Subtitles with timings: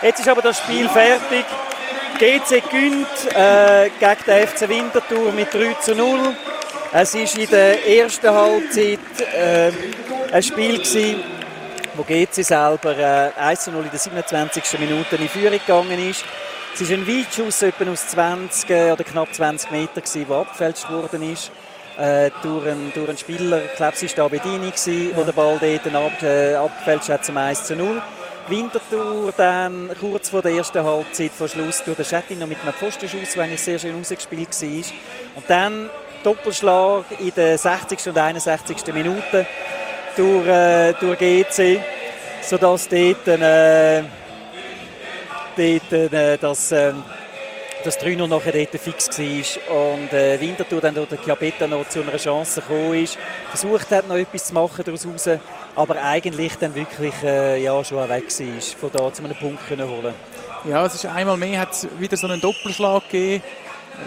[0.00, 1.44] Jetzt ist aber das Spiel fertig.
[2.20, 6.36] GC gewinnt äh, gegen den FC Winterthur mit 3 zu 0.
[6.92, 8.98] Es war in der ersten Halbzeit
[9.34, 9.72] äh,
[10.32, 11.20] ein Spiel, gewesen,
[11.94, 14.78] wo GC selber äh, 1 zu 0 in der 27.
[14.78, 16.24] Minute in Führung gegangen ist.
[16.74, 21.32] Es war ein Weitschuss etwa aus 20 äh, oder knapp 20 Metern, der abgefälscht worden
[21.32, 21.50] ist.
[21.98, 25.16] Äh, durch, einen, durch einen Spieler, ich glaube, es war Bedini, ja.
[25.16, 28.00] der den Ball dort ab, äh, abgefälscht hat zum 1 zu 0.
[28.48, 32.72] Winterthur dann kurz vor der ersten Halbzeit vor Schluss durch den Schettin noch mit einem
[32.72, 34.92] Pfostenschuss, der eigentlich sehr schön rausgespielt war.
[35.36, 35.90] Und dann
[36.22, 38.08] Doppelschlag in der 60.
[38.08, 38.94] und 61.
[38.94, 39.46] Minute
[40.16, 41.80] durch, äh, durch GC,
[42.42, 44.02] sodass dort, äh,
[45.56, 46.92] dort äh, das, äh,
[47.88, 49.94] das 3 nachher dort fix war.
[49.94, 54.06] Und äh, Winterthur dann durch den Chiapetta noch zu einer Chance gekommen ist, versucht hat,
[54.08, 55.28] noch etwas zu machen daraus raus,
[55.74, 59.88] aber eigentlich dann wirklich äh, ja, schon weg war, von da zu einem Punkt können
[59.88, 60.14] holen.
[60.68, 63.42] Ja, es ist einmal mehr, hat wieder so einen Doppelschlag gegeben,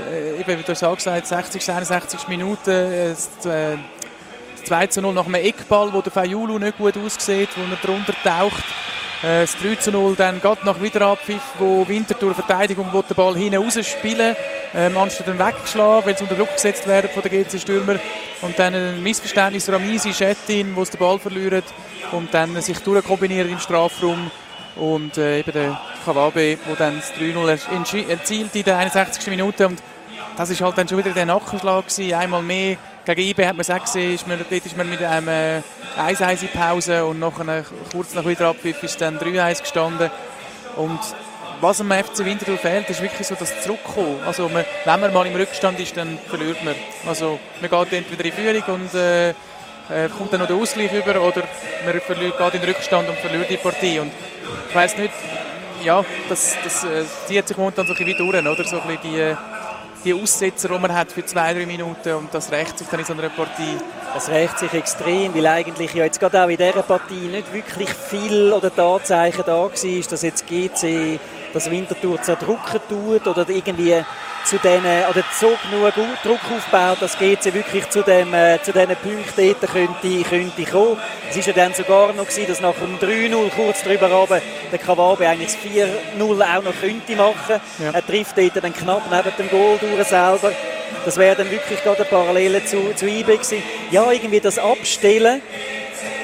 [0.09, 3.77] äh, eben, wie du hast gesagt 60, 61 Minuten, äh, das, äh,
[4.65, 8.13] 2 zu 0 nach einem Eckball, wo der Fayulu nicht gut aussieht, wo er drunter
[8.23, 8.63] taucht.
[9.23, 13.35] Äh, das 3 zu 0 dann geht nach Wiederabpfiff, wo Winterthur Verteidigung wo den Ball
[13.35, 14.35] hinten rausspielen
[14.73, 17.97] ähm, anstatt dann weggeschlagen, weil sie unter Druck gesetzt werden von den GC-Stürmer.
[18.41, 21.63] Und dann ein Missverständnis Ramisi, Schettin, wo sie den Ball verlieren
[22.11, 24.31] und dann sich durchkombinieren im Strafraum.
[24.75, 29.27] Und äh, eben der Kawabe, der dann das 3-0 erzielt in der 61.
[29.27, 29.67] Minute.
[29.67, 29.83] Und
[30.37, 32.13] das war halt dann schon wieder der Nachschlag gewesen.
[32.13, 35.27] Einmal mehr gegen IB hat man es gesehen, ist man, dort ist man mit einem
[35.27, 35.61] äh,
[35.97, 40.09] 1-1 Pause und nachher, kurz nach wieder Abpfiff ist dann 3-1 gestanden.
[40.75, 40.99] Und
[41.59, 44.19] was am FC Winterthur fehlt, ist wirklich so das Zurückkommen.
[44.25, 46.75] Also man, wenn man mal im Rückstand ist, dann verliert man.
[47.07, 51.21] Also man geht entweder in Führung und äh, äh, kommt dann noch der Ausgleich über
[51.21, 51.43] oder
[51.85, 53.99] man verliert, geht in den Rückstand und verliert die Partie.
[53.99, 54.11] Und
[54.69, 55.13] ich weiß nicht,
[55.83, 58.63] ja, das, das äh, zieht sich momentan so ein bisschen durch, oder?
[58.63, 59.35] So ein bisschen die, äh,
[60.03, 63.05] die Aussetzer, die man hat für zwei, drei Minuten und das rächt sich dann in
[63.05, 63.77] so einer Partie.
[64.13, 67.89] Das rächt sich extrem, weil eigentlich ja jetzt gerade auch in dieser Partie nicht wirklich
[67.89, 71.19] viel oder Tatsachen da war, dass jetzt GC
[71.53, 73.95] das Winterthur zerdrücken tut oder irgendwie
[74.51, 78.97] zu denen, oder so genug Druck aufbaut, dass GC wirklich zu, dem, äh, zu diesen
[78.97, 80.97] Punkten dort könnte, könnte kommen.
[81.29, 84.79] Es war ja dann sogar noch gewesen, dass nach dem 3-0 kurz drüber runter der
[84.79, 85.57] Kawabe eigentlich das
[86.19, 87.61] 4-0 auch noch könnte machen.
[87.79, 87.91] Ja.
[87.93, 90.51] Er trifft dort dann knapp neben dem Goal durch selber.
[91.05, 93.63] Das wäre dann wirklich gerade eine Parallele zu, zu IB gewesen.
[93.89, 95.41] Ja, irgendwie das Abstellen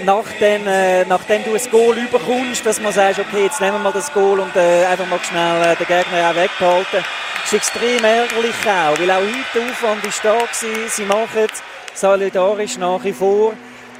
[0.03, 3.93] nachdem, äh, nachdem du ein Goal überkommst, dass man sagt, okay, jetzt nehmen wir mal
[3.93, 7.03] das Goal und äh, einfach mal schnell äh, den Gegner auch weghalten.
[7.47, 10.89] Ist extrem ärgerlich auch, weil auch heute der Aufwand ist da gewesen.
[10.89, 11.47] Sie machen
[11.93, 13.53] solidarisch nach wie vor.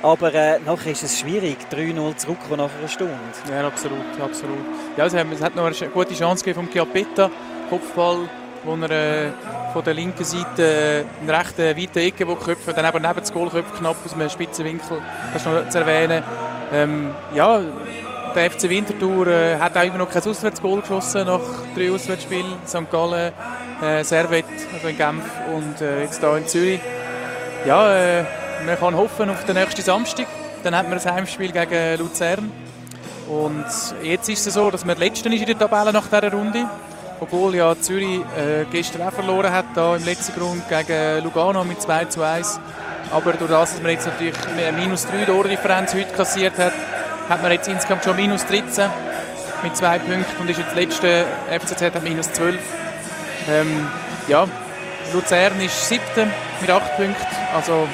[0.03, 3.13] Aber äh, nachher ist es schwierig, 3-0 zurückkommen nach einer Stunde.
[3.49, 4.57] Ja, absolut, absolut.
[4.97, 7.31] Ja, es hat noch eine gute Chance gegeben vom Chiappetta.
[7.69, 8.27] Kopfball
[8.65, 9.31] wo er äh,
[9.71, 13.49] von der linken Seite äh, einen rechten weiten Ecke köpft, dann eben neben das Goal
[13.49, 16.21] knapp aus einem spitzen Winkel, das ist noch zu erwähnen.
[16.73, 17.61] Ähm, ja,
[18.37, 21.41] der FC Winterthur äh, hat auch immer noch kein Auswärtsgoal geschossen nach
[21.75, 22.53] drei Auswärtsspielen.
[22.67, 22.89] St.
[22.91, 23.33] Gallen,
[23.81, 26.79] äh, Servet, also in Genf und äh, jetzt hier in Zürich.
[27.65, 28.23] Ja, äh,
[28.65, 30.27] man kann hoffen auf den nächsten Samstag.
[30.63, 32.51] Dann hat man ein Heimspiel gegen Luzern.
[33.27, 33.65] Und
[34.03, 36.65] jetzt ist es so, dass man Letzten ist in der Tabelle nach dieser Runde
[37.19, 41.81] obwohl ja Zürich äh, gestern auch verloren hat, da im letzten Grund gegen Lugano mit
[41.81, 42.59] 2 zu 1.
[43.11, 46.73] Aber durch das, dass man jetzt natürlich eine minus 3 Tordifferenz heute kassiert hat,
[47.29, 48.89] hat man jetzt insgesamt schon minus 13
[49.63, 52.57] mit zwei Punkten und ist jetzt letzte FCZ hat minus 12.
[53.49, 53.87] Ähm,
[54.27, 54.45] ja,
[55.13, 56.27] Luzern ist siebte
[56.61, 57.87] mit 8 Punkten, also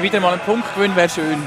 [0.00, 1.42] wieder mal ein Punkt gewinnen wäre schön.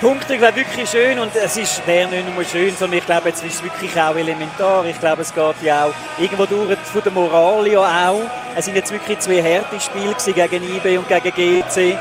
[0.00, 3.40] Punkte wäre wirklich schön und es ist wäre nicht nur schön, sondern ich glaube, es
[3.42, 4.84] ist wirklich auch elementar.
[4.84, 8.22] Ich glaube, es geht ja auch irgendwo durch von der Moral ja auch.
[8.56, 10.16] Es sind jetzt wirklich zwei harte Spiele
[10.48, 11.96] gegen IB und gegen GC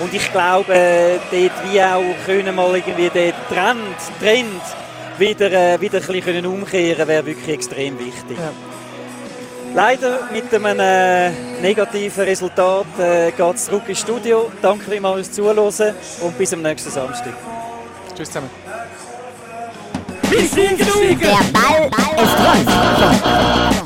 [0.00, 4.62] und ich glaube, dort wie auch können mal irgendwie den Trend, Trend
[5.18, 8.36] wieder, äh, wieder ein bisschen umkehren wäre wirklich extrem wichtig.
[8.38, 8.52] Ja.
[9.74, 11.30] Leider mit einem äh,
[11.60, 14.50] negativen Resultat äh, geht es zurück ins Studio.
[14.62, 17.34] Danke vielmals fürs Zuhören und bis am nächsten Samstag.
[18.16, 18.50] Tschüss zusammen.
[20.30, 21.90] Der Ball
[22.22, 23.85] ist rund.